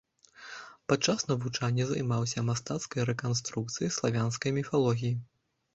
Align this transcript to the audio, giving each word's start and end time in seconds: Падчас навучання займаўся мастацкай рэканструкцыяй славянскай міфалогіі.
Падчас 0.91 1.25
навучання 1.31 1.83
займаўся 1.91 2.45
мастацкай 2.49 3.07
рэканструкцыяй 3.11 3.95
славянскай 4.01 4.51
міфалогіі. 4.59 5.17